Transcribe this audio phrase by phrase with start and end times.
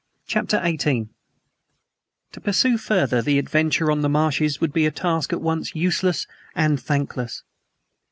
[0.25, 1.09] CHAPTER XVIII
[2.31, 6.25] TO pursue further the adventure on the marshes would be a task at once useless
[6.55, 7.43] and thankless.